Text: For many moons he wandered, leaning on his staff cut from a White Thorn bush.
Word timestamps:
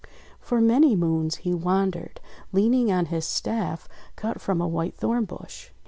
For 0.39 0.61
many 0.61 0.95
moons 0.95 1.35
he 1.45 1.53
wandered, 1.53 2.19
leaning 2.51 2.91
on 2.91 3.05
his 3.13 3.23
staff 3.23 3.87
cut 4.15 4.41
from 4.41 4.59
a 4.59 4.67
White 4.67 4.95
Thorn 4.95 5.25
bush. 5.25 5.69